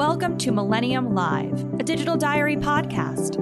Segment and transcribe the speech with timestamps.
[0.00, 3.36] Welcome to Millennium Live, a digital diary podcast.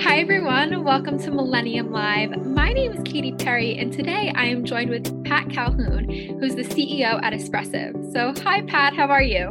[0.00, 0.82] Hi, everyone.
[0.82, 2.46] Welcome to Millennium Live.
[2.46, 6.08] My name is Katy Perry, and today I am joined with Pat Calhoun,
[6.40, 7.94] who's the CEO at Espressive.
[8.10, 8.94] So, hi, Pat.
[8.94, 9.48] How are you?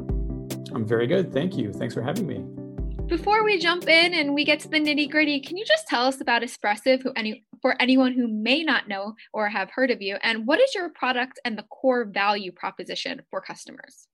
[0.73, 1.31] I'm very good.
[1.31, 1.71] Thank you.
[1.71, 2.43] Thanks for having me.
[3.05, 6.07] Before we jump in and we get to the nitty gritty, can you just tell
[6.07, 10.01] us about Espressive who any, for anyone who may not know or have heard of
[10.01, 10.17] you?
[10.23, 14.07] And what is your product and the core value proposition for customers?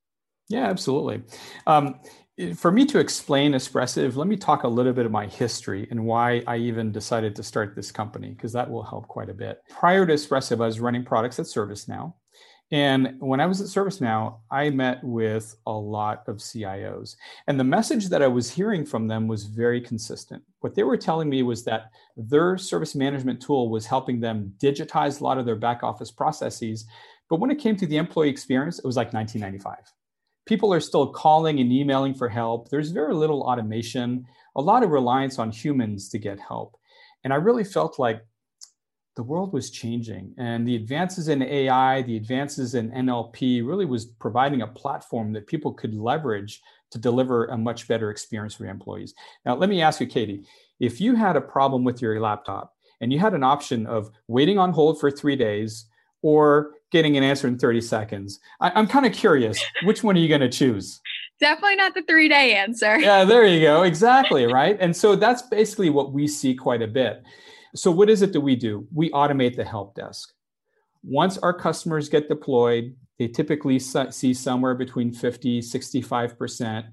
[0.49, 1.23] Yeah, absolutely.
[1.65, 1.99] Um,
[2.55, 6.05] for me to explain Espressive, let me talk a little bit of my history and
[6.05, 9.61] why I even decided to start this company, because that will help quite a bit.
[9.69, 12.13] Prior to Espressive, I was running products at ServiceNow.
[12.71, 17.15] And when I was at ServiceNow, I met with a lot of CIOs.
[17.45, 20.41] And the message that I was hearing from them was very consistent.
[20.61, 25.21] What they were telling me was that their service management tool was helping them digitize
[25.21, 26.87] a lot of their back office processes.
[27.29, 29.93] But when it came to the employee experience, it was like 1995
[30.45, 32.69] people are still calling and emailing for help.
[32.69, 34.25] There's very little automation,
[34.55, 36.77] a lot of reliance on humans to get help.
[37.23, 38.25] And I really felt like
[39.15, 44.05] the world was changing and the advances in AI, the advances in NLP really was
[44.05, 49.13] providing a platform that people could leverage to deliver a much better experience for employees.
[49.45, 50.45] Now, let me ask you, Katie,
[50.79, 54.57] if you had a problem with your laptop and you had an option of waiting
[54.57, 55.85] on hold for three days
[56.23, 58.39] or getting an answer in 30 seconds.
[58.61, 61.01] I, am kind of curious, which one are you going to choose?
[61.41, 62.97] Definitely not the three day answer.
[62.99, 63.81] Yeah, there you go.
[63.81, 64.45] Exactly.
[64.45, 64.77] Right.
[64.79, 67.23] And so that's basically what we see quite a bit.
[67.75, 68.87] So, what is it that we do?
[68.93, 70.31] We automate the help desk.
[71.03, 76.85] Once our customers get deployed, they typically see somewhere between 50, 65%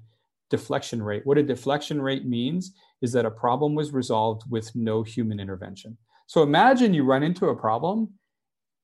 [0.49, 1.25] deflection rate.
[1.25, 5.97] What a deflection rate means is that a problem was resolved with no human intervention.
[6.25, 8.09] So imagine you run into a problem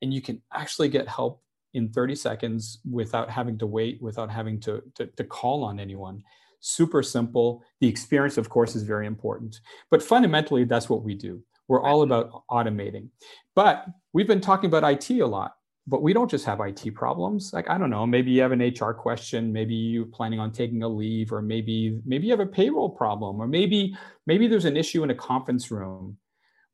[0.01, 1.41] and you can actually get help
[1.73, 6.23] in 30 seconds without having to wait, without having to, to, to, call on anyone.
[6.59, 7.63] Super simple.
[7.81, 9.59] The experience, of course, is very important.
[9.91, 11.43] But fundamentally, that's what we do.
[11.67, 13.09] We're all about automating.
[13.53, 17.51] But we've been talking about IT a lot, but we don't just have IT problems.
[17.53, 20.83] Like, I don't know, maybe you have an HR question, maybe you're planning on taking
[20.83, 24.77] a leave, or maybe maybe you have a payroll problem, or maybe maybe there's an
[24.77, 26.17] issue in a conference room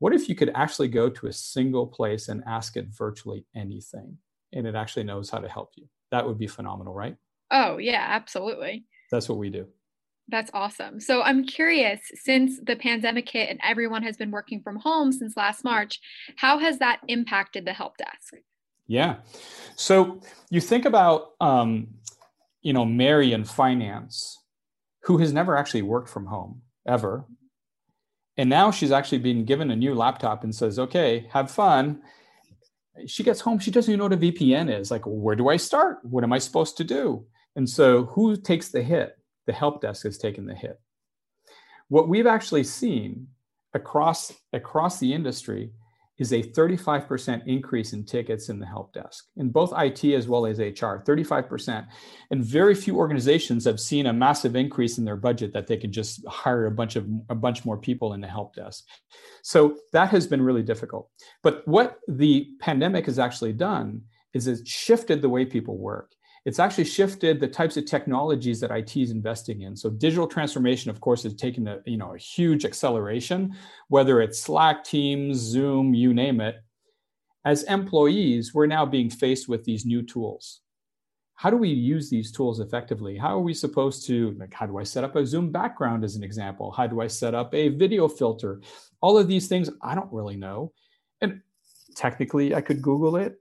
[0.03, 4.17] what if you could actually go to a single place and ask it virtually anything
[4.51, 5.87] and it actually knows how to help you?
[6.11, 7.15] That would be phenomenal, right?
[7.51, 8.83] Oh, yeah, absolutely.
[9.11, 9.65] That's what we do.
[10.27, 10.99] That's awesome.
[10.99, 15.37] So I'm curious, since the pandemic hit and everyone has been working from home since
[15.37, 16.01] last March,
[16.35, 18.33] how has that impacted the help desk?
[18.87, 19.19] Yeah.
[19.77, 21.87] So you think about, um,
[22.61, 24.37] you know, Mary in finance,
[25.03, 27.25] who has never actually worked from home ever,
[28.37, 32.01] and now she's actually been given a new laptop and says, okay, have fun.
[33.05, 34.91] She gets home, she doesn't even know what a VPN is.
[34.91, 35.99] Like, where do I start?
[36.03, 37.25] What am I supposed to do?
[37.55, 39.17] And so, who takes the hit?
[39.45, 40.79] The help desk has taken the hit.
[41.89, 43.27] What we've actually seen
[43.73, 45.71] across, across the industry
[46.19, 50.45] is a 35% increase in tickets in the help desk in both IT as well
[50.45, 51.87] as HR, 35%.
[52.29, 55.91] And very few organizations have seen a massive increase in their budget that they can
[55.91, 58.85] just hire a bunch of a bunch more people in the help desk.
[59.41, 61.09] So that has been really difficult.
[61.41, 64.01] But what the pandemic has actually done
[64.33, 66.11] is it shifted the way people work
[66.45, 69.75] it's actually shifted the types of technologies that IT is investing in.
[69.75, 73.55] So digital transformation, of course, has taken a, you know, a huge acceleration,
[73.87, 76.55] whether it's Slack, Teams, Zoom, you name it.
[77.45, 80.61] As employees, we're now being faced with these new tools.
[81.35, 83.17] How do we use these tools effectively?
[83.17, 86.15] How are we supposed to, like, how do I set up a Zoom background as
[86.15, 86.71] an example?
[86.71, 88.61] How do I set up a video filter?
[89.01, 90.71] All of these things, I don't really know.
[91.21, 91.41] And
[91.95, 93.39] technically, I could Google it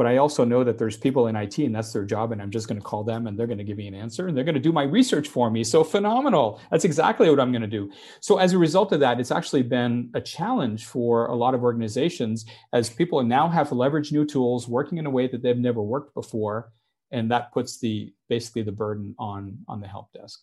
[0.00, 2.50] but I also know that there's people in IT and that's their job, and I'm
[2.50, 4.44] just going to call them and they're going to give me an answer and they're
[4.44, 5.62] going to do my research for me.
[5.62, 6.58] So phenomenal.
[6.70, 7.92] That's exactly what I'm going to do.
[8.20, 11.62] So as a result of that, it's actually been a challenge for a lot of
[11.62, 15.82] organizations as people now have leveraged new tools working in a way that they've never
[15.82, 16.72] worked before.
[17.10, 20.40] And that puts the basically the burden on, on the help desk.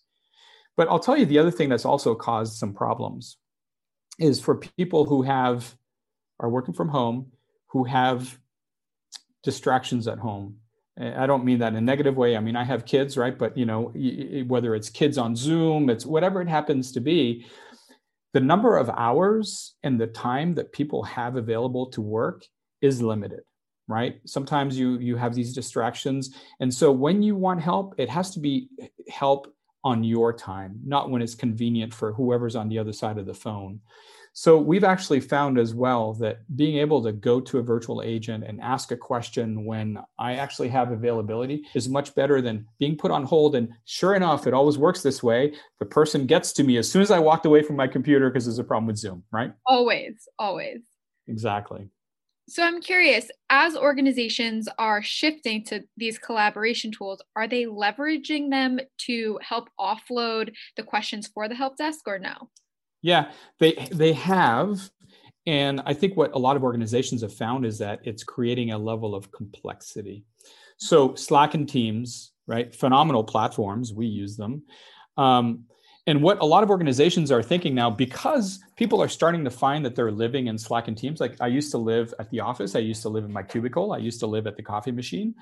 [0.75, 3.37] But I'll tell you the other thing that's also caused some problems
[4.19, 5.75] is for people who have
[6.39, 7.31] are working from home,
[7.69, 8.37] who have
[9.51, 10.57] distractions at home.
[10.99, 12.35] I don't mean that in a negative way.
[12.35, 13.37] I mean, I have kids, right?
[13.37, 13.93] But you know,
[14.53, 17.45] whether it's kids on Zoom, it's whatever it happens to be,
[18.33, 22.43] the number of hours and the time that people have available to work
[22.81, 23.43] is limited,
[23.87, 24.19] right?
[24.25, 28.39] Sometimes you you have these distractions, and so when you want help, it has to
[28.39, 28.67] be
[29.09, 29.41] help
[29.83, 33.39] on your time, not when it's convenient for whoever's on the other side of the
[33.45, 33.79] phone.
[34.39, 38.43] So we've actually found as well that being able to go to a virtual agent
[38.43, 43.09] and ask a question when I actually have availability is much better than being put
[43.09, 43.55] on hold.
[43.55, 45.55] And sure enough, it always works this way.
[45.79, 48.45] The person gets to me as soon as I walked away from my computer because
[48.45, 49.53] there's a problem with Zoom, right?
[49.65, 50.81] Always, always.
[51.27, 51.89] Exactly.
[52.47, 58.79] So I'm curious, as organizations are shifting to these collaboration tools, are they leveraging them
[58.99, 62.51] to help offload the questions for the help desk or no?
[63.07, 64.89] Yeah, they they have,
[65.45, 68.77] and I think what a lot of organizations have found is that it's creating a
[68.77, 70.25] level of complexity.
[70.75, 72.75] So Slack and Teams, right?
[72.75, 73.93] Phenomenal platforms.
[73.93, 74.63] We use them.
[75.15, 75.63] Um,
[76.05, 79.85] and what a lot of organizations are thinking now, because people are starting to find
[79.85, 81.21] that they're living in Slack and Teams.
[81.21, 83.93] Like I used to live at the office, I used to live in my cubicle,
[83.93, 85.33] I used to live at the coffee machine.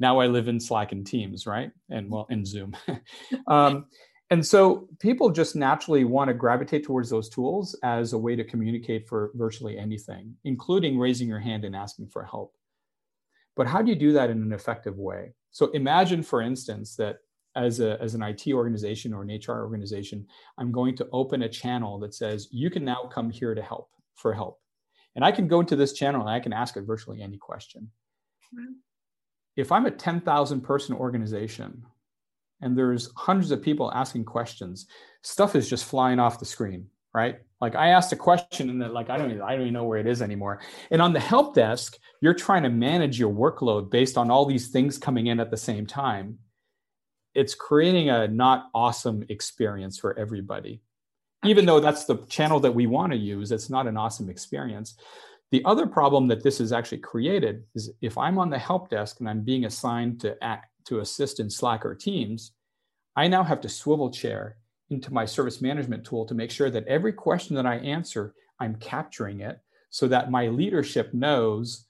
[0.00, 1.70] Now I live in Slack and Teams, right?
[1.88, 2.74] And well, in Zoom.
[3.46, 3.86] um,
[4.32, 8.42] and so people just naturally want to gravitate towards those tools as a way to
[8.42, 12.54] communicate for virtually anything, including raising your hand and asking for help.
[13.56, 15.34] But how do you do that in an effective way?
[15.50, 17.18] So imagine, for instance, that
[17.56, 20.26] as, a, as an IT organization or an HR organization,
[20.56, 23.90] I'm going to open a channel that says, you can now come here to help
[24.14, 24.62] for help.
[25.14, 27.90] And I can go into this channel and I can ask it virtually any question.
[29.56, 31.84] If I'm a 10,000 person organization,
[32.62, 34.86] and there's hundreds of people asking questions.
[35.22, 37.38] Stuff is just flying off the screen right?
[37.60, 39.84] Like i asked a question and then like i don't even, i don't even know
[39.84, 40.60] where it is anymore.
[40.90, 44.68] And on the help desk you're trying to manage your workload based on all these
[44.68, 46.38] things coming in at the same time.
[47.34, 50.82] It's creating a not awesome experience for everybody.
[51.44, 54.96] Even though that's the channel that we want to use it's not an awesome experience.
[55.50, 59.20] The other problem that this has actually created is if i'm on the help desk
[59.20, 62.52] and i'm being assigned to act to assist in Slack or Teams,
[63.16, 64.56] I now have to swivel chair
[64.90, 68.76] into my service management tool to make sure that every question that I answer, I'm
[68.76, 71.86] capturing it so that my leadership knows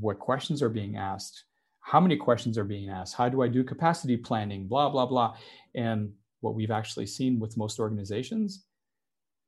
[0.00, 1.44] what questions are being asked,
[1.80, 5.36] how many questions are being asked, how do I do capacity planning, blah, blah, blah.
[5.74, 8.64] And what we've actually seen with most organizations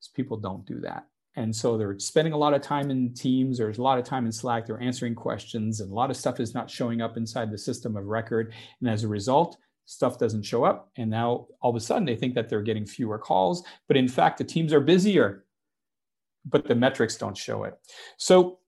[0.01, 1.07] is people don't do that.
[1.37, 4.25] And so they're spending a lot of time in Teams, there's a lot of time
[4.25, 7.51] in Slack, they're answering questions, and a lot of stuff is not showing up inside
[7.51, 8.55] the system of record.
[8.81, 10.91] And as a result, stuff doesn't show up.
[10.97, 14.09] And now all of a sudden they think that they're getting fewer calls, but in
[14.09, 15.45] fact, the teams are busier,
[16.45, 17.79] but the metrics don't show it.
[18.17, 18.59] So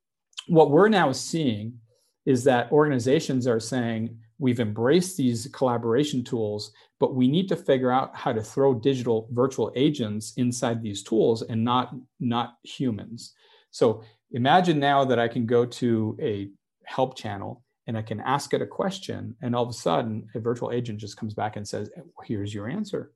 [0.46, 1.78] what we're now seeing
[2.26, 7.90] is that organizations are saying, we've embraced these collaboration tools, but we need to figure
[7.90, 13.35] out how to throw digital virtual agents inside these tools and not not humans.
[13.70, 14.02] So
[14.32, 16.50] imagine now that I can go to a
[16.85, 20.40] help channel and I can ask it a question, and all of a sudden a
[20.40, 21.90] virtual agent just comes back and says,
[22.25, 23.12] "Here's your answer."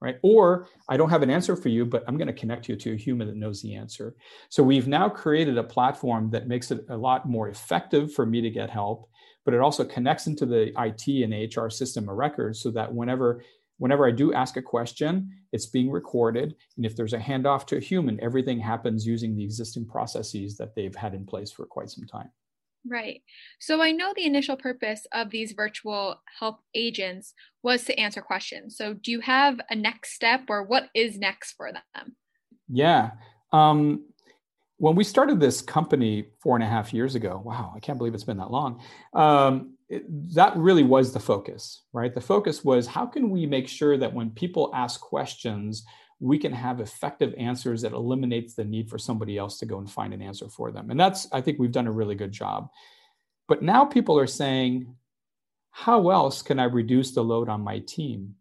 [0.00, 0.18] Right?
[0.22, 2.92] Or I don't have an answer for you, but I'm going to connect you to
[2.94, 4.16] a human that knows the answer.
[4.48, 8.40] So we've now created a platform that makes it a lot more effective for me
[8.40, 9.08] to get help
[9.44, 13.42] but it also connects into the IT and HR system of record so that whenever
[13.78, 16.54] whenever I do ask a question, it's being recorded.
[16.76, 20.76] And if there's a handoff to a human, everything happens using the existing processes that
[20.76, 22.30] they've had in place for quite some time.
[22.86, 23.22] Right.
[23.60, 28.76] So I know the initial purpose of these virtual help agents was to answer questions.
[28.76, 32.16] So do you have a next step or what is next for them?
[32.68, 33.10] Yeah.
[33.52, 34.04] Um,
[34.82, 38.14] when we started this company four and a half years ago, wow, I can't believe
[38.14, 38.82] it's been that long.
[39.14, 40.02] Um, it,
[40.34, 42.12] that really was the focus, right?
[42.12, 45.84] The focus was how can we make sure that when people ask questions,
[46.18, 49.88] we can have effective answers that eliminates the need for somebody else to go and
[49.88, 50.90] find an answer for them.
[50.90, 52.68] And that's, I think we've done a really good job.
[53.46, 54.92] But now people are saying,
[55.70, 58.34] how else can I reduce the load on my team?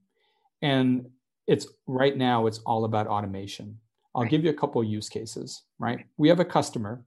[0.63, 1.07] And
[1.45, 3.77] it's right now, it's all about automation
[4.15, 6.05] I'll give you a couple of use cases, right?
[6.17, 7.03] We have a customer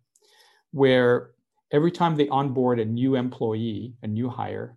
[0.72, 1.30] where
[1.70, 4.76] every time they onboard a new employee, a new hire,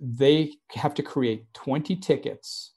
[0.00, 2.72] they have to create 20 tickets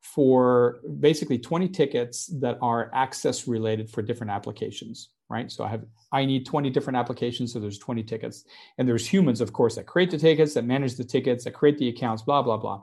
[0.00, 5.50] for basically 20 tickets that are access related for different applications right?
[5.50, 8.44] So i have i need 20 different applications so there's 20 tickets.
[8.78, 11.78] And there's humans of course that create the tickets that manage the tickets that create
[11.78, 12.82] the accounts blah blah blah.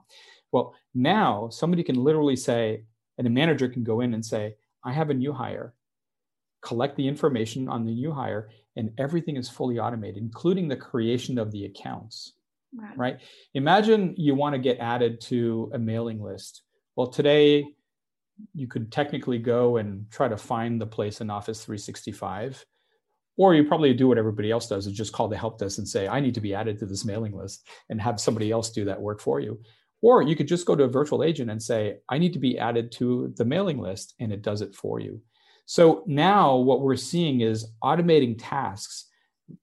[0.52, 2.84] Well now somebody can literally say
[3.18, 5.74] and a manager can go in and say I have a new hire,
[6.62, 11.38] collect the information on the new hire, and everything is fully automated, including the creation
[11.38, 12.34] of the accounts.
[12.76, 12.98] Right.
[12.98, 13.20] right?
[13.54, 16.64] Imagine you want to get added to a mailing list.
[16.96, 17.66] Well, today
[18.56, 22.66] you could technically go and try to find the place in Office 365.
[23.36, 25.88] Or you probably do what everybody else does is just call the help desk and
[25.88, 28.86] say, I need to be added to this mailing list and have somebody else do
[28.86, 29.60] that work for you.
[30.04, 32.60] Or you could just go to a virtual agent and say, I need to be
[32.60, 35.22] added to the mailing list, and it does it for you.
[35.66, 39.08] So now what we're seeing is automating tasks,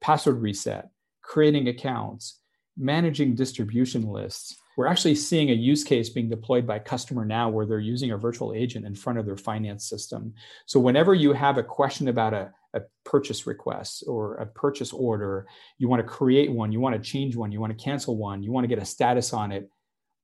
[0.00, 0.88] password reset,
[1.20, 2.40] creating accounts,
[2.78, 4.56] managing distribution lists.
[4.78, 8.12] We're actually seeing a use case being deployed by a customer now where they're using
[8.12, 10.32] a virtual agent in front of their finance system.
[10.64, 15.46] So whenever you have a question about a, a purchase request or a purchase order,
[15.76, 18.42] you want to create one, you want to change one, you want to cancel one,
[18.42, 19.68] you want to get a status on it,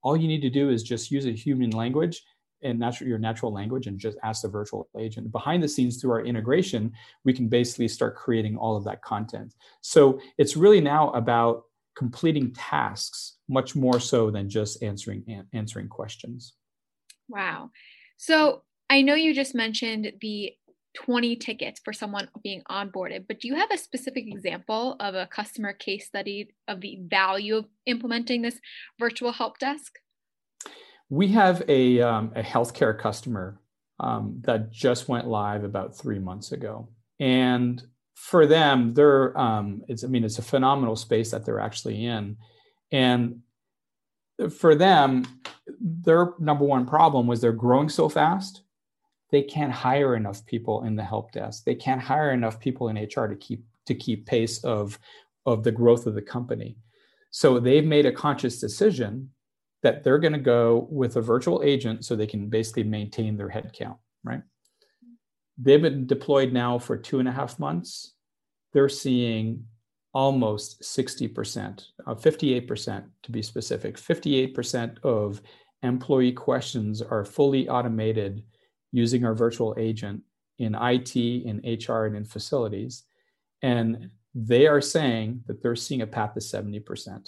[0.06, 2.22] all you need to do is just use a human language
[2.62, 5.32] and natural, your natural language and just ask the virtual agent.
[5.32, 6.92] Behind the scenes through our integration,
[7.24, 9.54] we can basically start creating all of that content.
[9.80, 11.64] So it's really now about
[11.96, 16.52] completing tasks much more so than just answering answering questions.
[17.28, 17.70] Wow.
[18.16, 20.52] So I know you just mentioned the
[20.96, 25.26] 20 tickets for someone being onboarded, but do you have a specific example of a
[25.26, 28.58] customer case study of the value of implementing this
[28.98, 29.98] virtual help desk?
[31.08, 33.60] We have a, um, a healthcare customer
[34.00, 36.88] um, that just went live about three months ago.
[37.20, 37.82] And
[38.14, 42.36] for them, they're, um, it's, I mean, it's a phenomenal space that they're actually in.
[42.90, 43.40] And
[44.50, 45.26] for them,
[45.80, 48.62] their number one problem was they're growing so fast
[49.30, 51.64] they can't hire enough people in the help desk.
[51.64, 54.98] They can't hire enough people in HR to keep to keep pace of
[55.44, 56.76] of the growth of the company.
[57.30, 59.30] So they've made a conscious decision
[59.82, 63.48] that they're going to go with a virtual agent so they can basically maintain their
[63.48, 64.42] headcount, right?
[65.58, 68.14] They've been deployed now for two and a half months.
[68.72, 69.64] They're seeing
[70.12, 73.96] almost 60%, uh, 58% to be specific.
[73.96, 75.42] 58% of
[75.82, 78.42] employee questions are fully automated
[78.92, 80.22] using our virtual agent
[80.58, 83.04] in IT, in HR, and in facilities.
[83.62, 87.08] And they are saying that they're seeing a path to 70%.
[87.08, 87.22] Wow.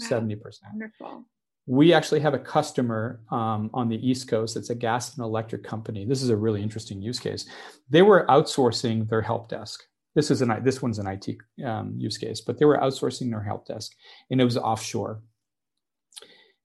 [0.00, 0.36] 70%.
[0.72, 1.24] Wonderful.
[1.66, 4.56] We actually have a customer um, on the East Coast.
[4.56, 6.04] It's a gas and electric company.
[6.04, 7.48] This is a really interesting use case.
[7.88, 9.84] They were outsourcing their help desk.
[10.16, 13.42] This is an this one's an IT um, use case, but they were outsourcing their
[13.42, 13.92] help desk,
[14.30, 15.22] and it was offshore.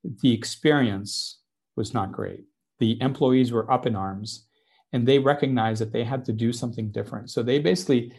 [0.03, 1.41] The experience
[1.75, 2.45] was not great
[2.79, 4.45] the employees were up in arms
[4.93, 7.29] and they recognized that they had to do something different.
[7.29, 8.13] So they basically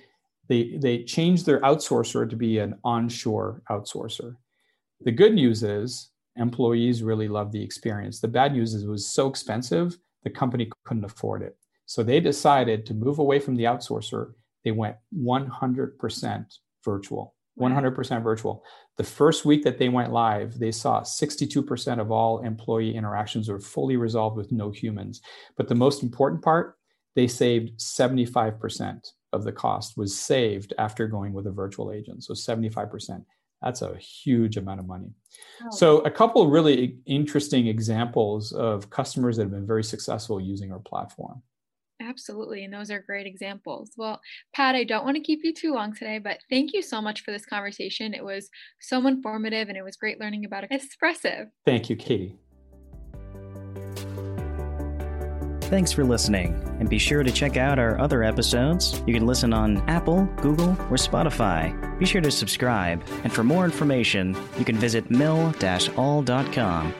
[0.48, 4.36] they they changed their outsourcer to be an onshore outsourcer.
[5.00, 8.20] The good news is employees really loved the experience.
[8.20, 11.56] The bad news is it was so expensive the company couldn't afford it.
[11.86, 14.32] So they decided to move away from the outsourcer.
[14.64, 16.46] They went 100%
[16.84, 17.35] virtual.
[17.58, 18.64] 100% virtual.
[18.96, 23.60] The first week that they went live, they saw 62% of all employee interactions were
[23.60, 25.20] fully resolved with no humans.
[25.56, 26.76] But the most important part,
[27.14, 32.24] they saved 75% of the cost was saved after going with a virtual agent.
[32.24, 33.24] So 75%.
[33.62, 35.10] That's a huge amount of money.
[35.64, 35.70] Oh.
[35.70, 40.78] So, a couple really interesting examples of customers that have been very successful using our
[40.78, 41.42] platform.
[42.06, 42.64] Absolutely.
[42.64, 43.90] And those are great examples.
[43.96, 44.20] Well,
[44.54, 47.22] Pat, I don't want to keep you too long today, but thank you so much
[47.22, 48.14] for this conversation.
[48.14, 48.48] It was
[48.80, 51.48] so informative and it was great learning about Espressive.
[51.64, 52.38] Thank you, Katie.
[55.62, 59.02] Thanks for listening, and be sure to check out our other episodes.
[59.04, 61.98] You can listen on Apple, Google, or Spotify.
[61.98, 66.94] Be sure to subscribe, and for more information, you can visit mill-all.com.